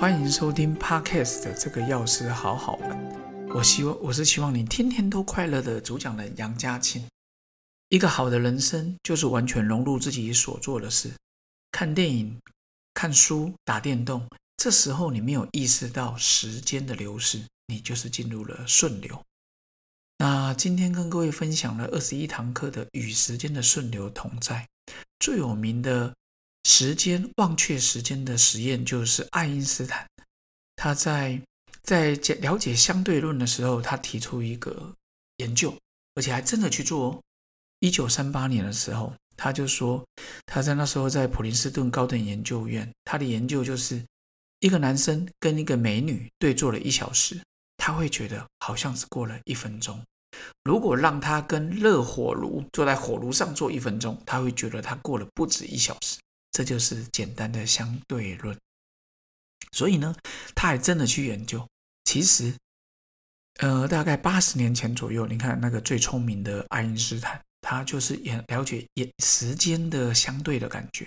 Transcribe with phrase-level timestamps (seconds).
[0.00, 3.48] 欢迎收听 Podcast 的这个药师好好玩。
[3.48, 7.04] 我希望我是希望你天天都快乐的主讲人杨家庆。
[7.88, 11.10] 一个好的人生就是完全融入自己所做的事，
[11.72, 12.38] 看电影、
[12.94, 14.24] 看书、打电动。
[14.56, 19.20] 这时候你没有意识到时间的流逝，你就是进入了顺流。
[20.18, 24.68] 那今天跟各位分享了二十一堂课的与时间的顺流同在。
[25.18, 26.14] 最有名的。
[26.64, 30.06] 时间忘却时间的实验就是爱因斯坦，
[30.76, 31.40] 他在
[31.82, 34.94] 在解了解相对论的时候，他提出一个
[35.38, 35.76] 研究，
[36.14, 37.10] 而且还真的去做。
[37.10, 37.20] 哦
[37.80, 40.04] 一九三八年的时候，他就说
[40.46, 44.04] 他在那时候在普林斯顿高等研究院，他的研究就是
[44.58, 47.40] 一个男生跟一个美女对坐了一小时，
[47.76, 49.96] 他会觉得好像只过了一分钟。
[50.64, 56.18] 如果让他跟热火炉坐在火炉上坐一分钟，他会觉得他过了不止一小时。
[56.50, 58.58] 这就是简单的相对论，
[59.72, 60.14] 所以呢，
[60.54, 61.66] 他还真的去研究。
[62.04, 62.54] 其实，
[63.60, 71.06] 呃，大概八十年前左右，你看那个最聪明的爱因斯坦，他就是也了解也时间的相对的感觉。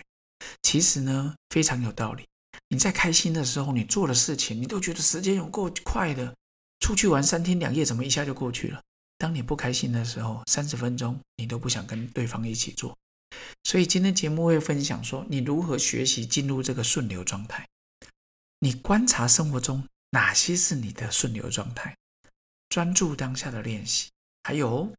[0.61, 2.26] 其实呢，非常有道理。
[2.70, 6.33] 你在开心的时候，你做的事情，你都觉得时间有够快的。
[6.80, 8.81] 出去玩三天两夜，怎么一下就过去了？
[9.17, 12.98] 当你不开心的时候，三十分钟你都不想跟对方一起做。
[13.64, 17.68] 所以今天节目会分享说，你如何学习进入这个顺流状态？
[18.60, 21.96] 你观察生活中哪些是你的顺流状态？
[22.70, 24.10] 专注当下的练习。
[24.44, 24.92] 还有，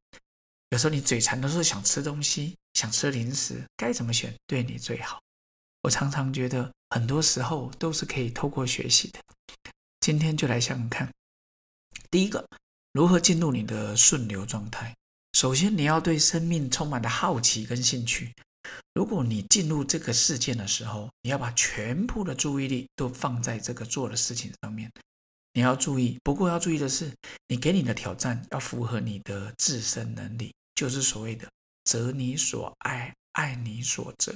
[0.70, 5.20] 有时候你嘴馋的时候想吃东西，想吃零食，该怎么选对你最好？
[5.82, 9.20] 我常常觉得，很多时候都是可以透过学习的。
[10.00, 11.12] 今天就来想想看，
[12.10, 12.46] 第一个，
[12.92, 14.94] 如何进入你的顺流状态？
[15.32, 18.32] 首先，你要对生命充满的好奇跟兴趣。
[18.94, 24.90] 如果你进入这个事件的时候，你要把全部的注意力都放在这个做的事情上面。
[25.54, 27.12] 你要注意，不过要注意的是，
[27.48, 31.48] 你给你的挑战要符合你的自身能力，就是所谓的
[31.84, 34.34] “择你所爱，爱你所择”。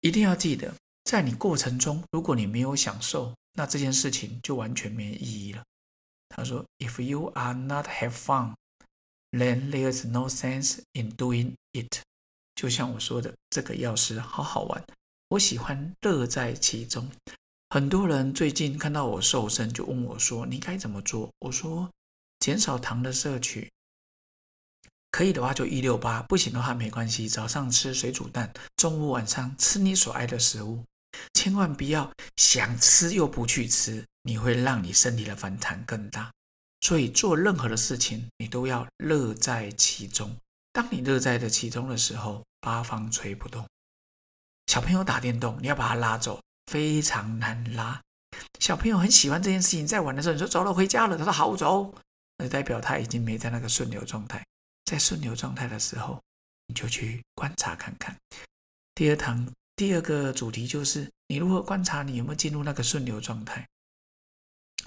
[0.00, 0.74] 一定要记得，
[1.04, 5.62] 在你过程中，如果你没有享受，那这件事情就完全没意义了。
[6.28, 8.54] 他说：“If you are not have fun。”
[9.32, 12.00] Then there's no sense in doing it。
[12.56, 14.84] 就像我说的，这个钥匙好好玩，
[15.28, 17.08] 我喜欢乐在其中。
[17.68, 21.88] 很多人最近看到我瘦身，就问我说：“你该怎么做？”我说
[22.40, 23.70] ：“减少糖的摄取，
[25.12, 27.28] 可以的话就一六八，不行的话没关系。
[27.28, 30.84] 早上吃水煮蛋，中午晚上吃你所爱的食物，
[31.34, 36.32] 千万不要想吃又不去吃，你会让你身体的反弹更大。”
[36.80, 40.34] 所以做任何的事情，你都要乐在其中。
[40.72, 43.66] 当你乐在的其中的时候，八方吹不动。
[44.66, 48.00] 小朋友打电动，你要把他拉走，非常难拉。
[48.60, 51.92] 小朋友很喜欢这件事情，在玩的时候，你说走了回家了，他说好走，
[52.38, 54.44] 那代表他已经没在那个顺流状态。
[54.84, 56.20] 在顺流状态的时候，
[56.66, 58.16] 你就去观察看看。
[58.94, 63.66] 第二堂第二个主题就是，你如何观察你有没有进入那个顺流状态。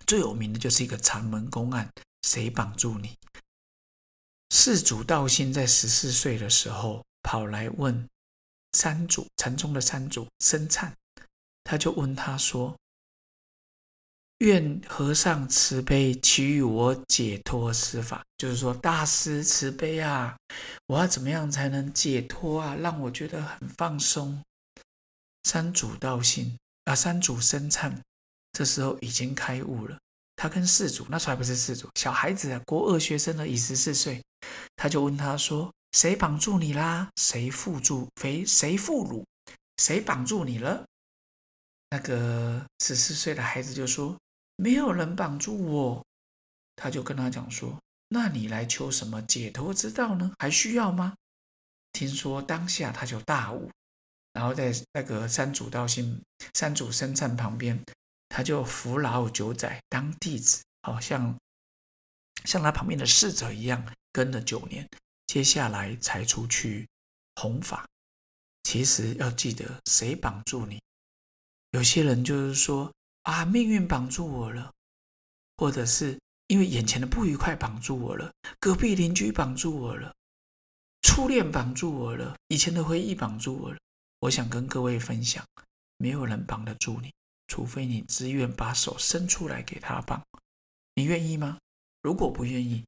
[0.06, 1.90] 最有名的就是一个禅门公案，
[2.24, 3.16] 谁绑住你？
[4.50, 8.08] 世主道心在十四岁的时候跑来问
[8.74, 10.94] 山主，禅宗的山主僧璨，
[11.64, 12.76] 他就问他说
[14.40, 20.38] ：“愿和尚慈悲，给予我解脱施法。”就是说，大师慈悲啊，
[20.88, 22.76] 我要怎么样才能解脱啊？
[22.76, 24.44] 让我觉得很放松。
[25.44, 28.02] 山主道心啊，山主僧璨。
[28.54, 29.98] 这时候已经开悟了，
[30.36, 34.24] 他跟世主那时候还不是世主，小孩子啊，国二学生呢，已十四岁，
[34.76, 37.10] 他就问他说：“谁绑住你啦？
[37.16, 38.08] 谁缚住？
[38.22, 39.26] 谁谁缚虏？
[39.78, 40.86] 谁绑住你了？”
[41.90, 44.16] 那个十四岁的孩子就说
[44.56, 46.06] ：“没有人绑住我。”
[46.78, 47.76] 他就跟他讲说
[48.10, 50.32] ：“那你来求什么解脱之道呢？
[50.40, 51.16] 还需要吗？”
[51.94, 53.72] 听说当下他就大悟，
[54.34, 56.22] 然后在那个三主道心
[56.54, 57.84] 三主生站旁边。
[58.36, 61.38] 他就扶老九仔当弟子，好像
[62.46, 64.90] 像他旁边的侍者一样跟了九年，
[65.28, 66.90] 接下来才出去
[67.36, 67.88] 弘法。
[68.64, 70.82] 其实要记得，谁绑住你？
[71.74, 72.92] 有些人就是说
[73.22, 74.74] 啊，命运绑住我了，
[75.58, 80.12] 或者是因为眼前的不愉快绑住我了，隔壁邻居绑住我了，
[81.04, 83.78] 初恋绑住我了，以前的回忆绑住我了。
[84.22, 85.46] 我想跟各位分享，
[85.98, 87.14] 没有人绑得住你。
[87.54, 90.26] 除非你自愿把手伸出来给他绑，
[90.96, 91.60] 你愿意吗？
[92.02, 92.84] 如果不愿意，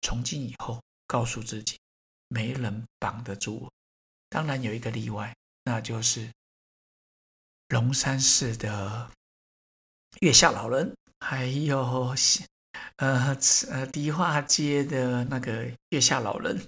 [0.00, 1.78] 从今以后告诉自己，
[2.28, 3.70] 没人绑得住我。
[4.30, 6.32] 当然有一个例外，那就是
[7.68, 9.10] 龙山寺的
[10.22, 12.16] 月下老人，还有
[12.96, 13.36] 呃
[13.68, 16.58] 呃迪化街的那个月下老人。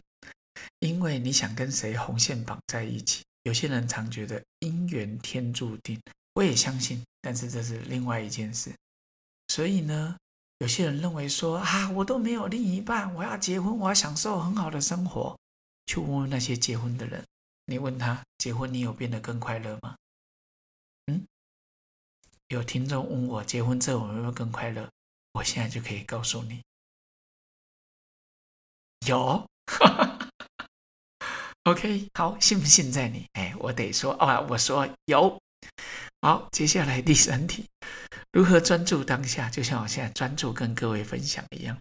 [0.81, 5.99] 因为你想跟谁红线绑在一起，有些人常觉得姻缘天注定，
[6.39, 8.73] 我也相信，但是这是另外一件事。
[9.49, 10.17] 所以呢，
[10.59, 15.37] 有些人认为说啊，我都没有另一半，我要结婚，我要享受很好的生活。
[15.87, 17.27] 去问问那些结婚的人，
[17.65, 19.97] 你问他结婚你有变得更快乐吗？
[21.07, 21.27] 嗯，
[22.47, 24.89] 有听众问我结婚之后有没有更快乐，
[25.33, 26.63] 我现在就可以告诉你，
[29.09, 29.45] 有。
[31.65, 33.27] OK，好，信不信在你。
[33.33, 35.37] 哎，我得说啊，我说有。
[36.21, 37.67] 好，接下来第三题，
[38.33, 39.49] 如何专注当下？
[39.49, 41.79] 就像我现在专注跟各位分享一样。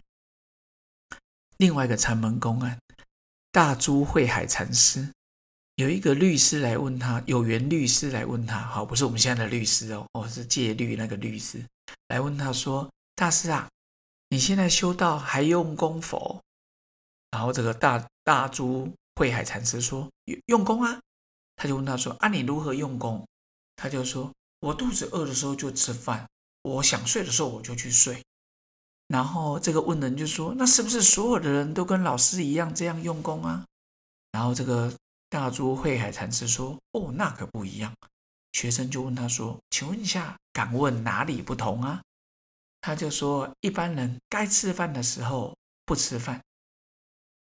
[1.56, 2.78] 另外一个禅门公案，
[3.50, 5.12] 大珠慧海禅师
[5.76, 11.64] 有一个律师来问他，有缘律师来问他，好，不是我们现在的律师哦，哦，是戒律那个律师
[12.08, 13.68] 来问他说：“大师啊，
[14.28, 16.40] 你现在修道还用功否？”
[17.32, 18.92] 然后这个大大珠。
[19.18, 20.08] 慧海禅师说
[20.46, 21.00] ：“用功啊！”
[21.56, 23.26] 他就问他说：“啊，你如何用功？”
[23.80, 26.28] 他就说：“我肚子饿的时候就吃饭，
[26.62, 28.20] 我想睡的时候我就去睡。”
[29.06, 33.64] 然后这个问人就说：“那是不是所有的人都跟老师一样这样用功啊？”
[34.32, 34.92] 然后这个
[35.28, 37.94] 大珠慧海禅师说：“哦，那可不一样。”
[38.52, 42.02] 学生就问他说：“请问一下，敢问哪里不同啊？”
[42.82, 46.42] 他就说：“一般人该吃饭的时候不吃饭。”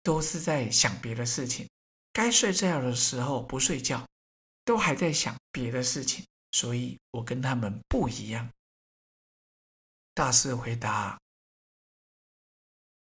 [0.03, 1.69] 都是在想别的事情，
[2.11, 4.03] 该睡觉的时候不睡觉，
[4.63, 8.49] 都还在想别的事情，所以我跟他们不一样。
[10.13, 11.19] 大师回答：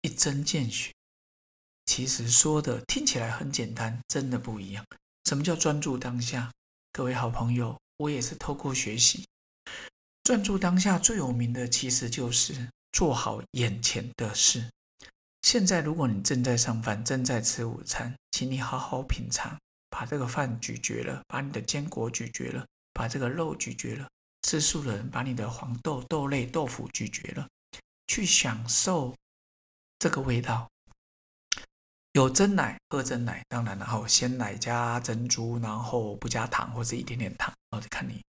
[0.01, 0.93] 一针见血。
[1.85, 4.85] 其实说的听起来很简单，真的不一样。
[5.25, 6.51] 什么叫专注当下？
[6.91, 9.27] 各位好朋友，我也是透过学习，
[10.23, 14.69] 专注当下最有名的其实就是做好眼前的事。
[15.41, 19.57] 现在，如果你正在上饭，正在吃午餐，请你好好品尝，
[19.89, 24.07] 把这个饭咀嚼了，把你的坚果咀嚼了，把这个肉咀嚼了。
[24.43, 27.47] 吃素的人把你的黄豆、豆类、豆腐咀嚼了，
[28.07, 29.13] 去享受
[29.99, 30.67] 这个味道。
[32.13, 38.21] 有真奶喝真奶，当然然后鲜奶加珍珠，然后不加糖或者一点点糖，然后看你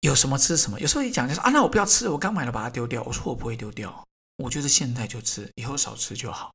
[0.00, 0.78] 有什么吃什么。
[0.78, 3.02] 有时候一讲就说啊，那我不要吃，我刚买了把它丢掉。
[3.02, 4.06] 我说我不会丢掉。
[4.36, 6.52] 我就是现在就吃，以后少吃就好。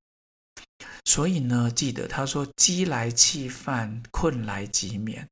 [1.06, 5.28] 所以呢，记得他说“饥来气饭，困来即眠”。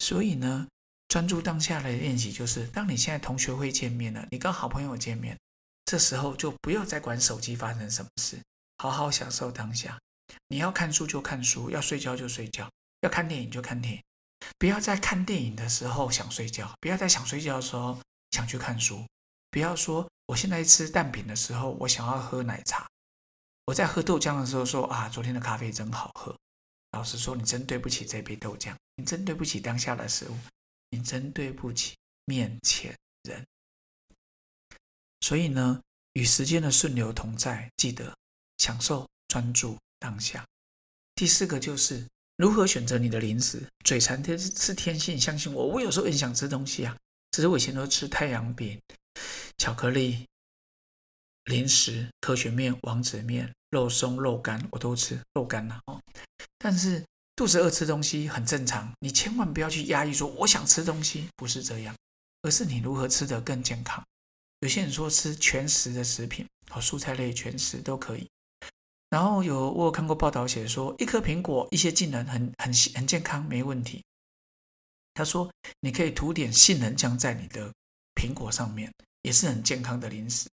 [0.00, 0.66] 所以呢，
[1.08, 5.38] 专注当下的练习就是：当你现在同学会见面了，你跟好朋友见面，
[5.84, 8.38] 这时候就不要再管手机发生什么事，
[8.78, 9.98] 好好享受当下。
[10.48, 12.68] 你要看书就看书，要睡觉就睡觉，
[13.02, 14.00] 要看电影就看电影。
[14.58, 17.98] 不要在看电影的时候想睡觉，不要在想睡觉的时候
[18.32, 19.06] 想去看书，
[19.50, 20.06] 不要说。
[20.26, 22.86] 我现在吃蛋饼的时候，我想要喝奶茶；
[23.66, 26.36] 我在喝豆浆的时候说啊，昨天的咖啡真好喝。
[26.92, 30.36] 老实说，你真对不起这杯豆浆，你真对不起当下的食物，
[30.90, 31.94] 你真对不起
[32.26, 33.44] 面前人。
[35.20, 35.80] 所以呢，
[36.14, 38.14] 与时间的顺流同在，记得
[38.58, 40.44] 享受专注当下。
[41.14, 42.06] 第四个就是
[42.36, 43.62] 如何选择你的零食。
[43.84, 46.94] 嘴馋天是天性，相信我，我有时候很想吃东西啊，
[47.30, 48.78] 只是我以前都吃太阳饼。
[49.56, 50.26] 巧克力、
[51.44, 56.00] 零食、科学面、王子面、肉松、肉干，我都吃肉干了哦。
[56.58, 61.94] 但是肚子饿吃东西很正常，你千万不要去压抑说我想吃东西，不是这样，
[62.42, 64.02] 而是你如何吃得更健康。
[64.60, 68.28] 有些人说吃全食的食品和蔬菜类全食都可以。
[69.10, 74.02] 然后有我有看过报道写说，一颗苹果一些技能很很很健康，没问题。
[75.14, 77.72] 他说你可以涂点杏仁酱在你的。
[78.14, 80.46] 苹果上面也是很健康的零食，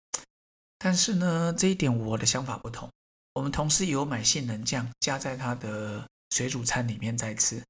[0.80, 2.90] 但是呢，这一点我的想法不同。
[3.34, 7.62] 我们同事有买杏仁酱加在他的水煮餐里面在吃，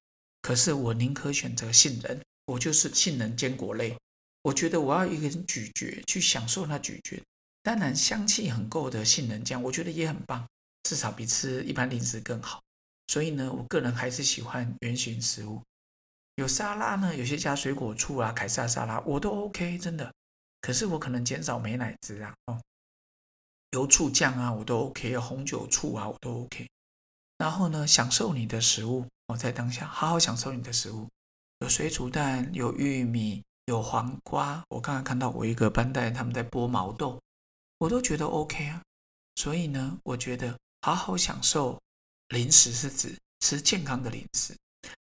[0.42, 3.98] 可是我宁可选择杏仁，我就是杏仁坚果类。
[4.44, 7.22] 我觉得我要一个人咀嚼去享受那咀嚼，
[7.62, 10.48] 当然香气很够的杏仁酱，我觉得也很棒，
[10.84, 12.62] 至少比吃一般零食更好。
[13.08, 15.62] 所以呢，我个人还是喜欢圆形食物。
[16.36, 20.10] 有沙拉呢，有些加水果醋啊，凯撒沙拉我都 OK，真的。
[20.62, 22.62] 可是我可能减少美奶滋啊，哦，
[23.72, 26.68] 油醋酱啊，我都 OK，有红酒醋啊，我都 OK。
[27.38, 31.08] 然后呢，享受你的食物，我在当下好好享受你的食物。
[31.60, 34.64] 有水煮蛋，有玉米，有黄瓜。
[34.70, 37.22] 我刚刚看到我一个班带他们在剥毛豆，
[37.78, 38.82] 我都觉得 OK 啊。
[39.36, 41.80] 所以呢，我觉得好好享受
[42.30, 44.56] 零食是指吃健康的零食。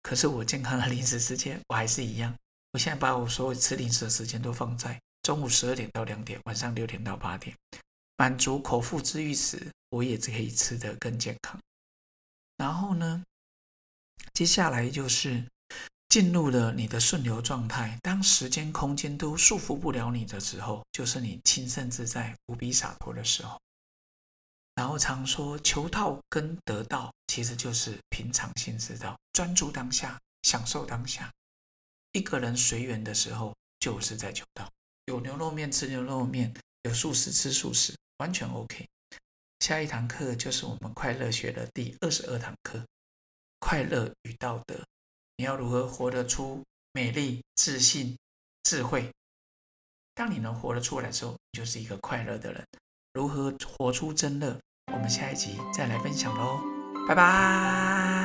[0.02, 2.34] 可是我健康的零食时间，我还是一样。
[2.72, 7.56] 我现在把我所有吃零食的时间都放在中午十二点到两点，晚上六点到八点，
[8.16, 11.60] 满足口腹之欲时，我也可以吃得更健康。
[12.56, 13.24] 然后呢，
[14.32, 15.44] 接下来就是
[16.08, 17.98] 进入了你的顺流状态。
[18.02, 23.60] 当时间、空间都束缚不了你的时候，就是你亲身自在、无比洒脱的时候。
[24.76, 31.30] 然后常说求道跟得道，其实就是平常心之道，专注当下，享受当下。
[32.12, 34.68] 一个人随缘的时候，就是在求道。
[35.06, 36.52] 有牛肉面吃牛肉面，
[36.82, 38.86] 有素食吃素食，完全 OK。
[39.60, 42.84] 下一堂课就是我们快乐学的第二十二堂课：
[43.60, 44.84] 快乐与道德。
[45.36, 48.16] 你要如何活得出美丽、自信、
[48.62, 49.10] 智慧？
[50.14, 52.64] 当你能活得出来的时候，你就是一个快乐的人。
[53.14, 54.60] 如何活出真乐？
[54.92, 56.60] 我们下一集再来分享喽，
[57.08, 58.23] 拜拜。